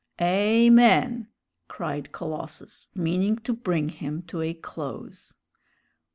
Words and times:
"Amen!" 0.19 1.27
cried 1.67 2.11
Colossus, 2.11 2.87
meaning 2.95 3.35
to 3.37 3.53
bring 3.53 3.89
him 3.89 4.23
to 4.23 4.41
a 4.41 4.55
close. 4.55 5.35